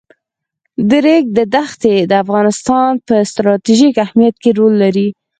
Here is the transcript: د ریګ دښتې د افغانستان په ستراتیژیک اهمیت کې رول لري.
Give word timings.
د 0.89 0.91
ریګ 1.05 1.23
دښتې 1.53 1.95
د 2.09 2.11
افغانستان 2.23 2.91
په 3.07 3.15
ستراتیژیک 3.31 3.95
اهمیت 4.05 4.35
کې 4.43 4.51
رول 4.57 4.73
لري. 4.83 5.07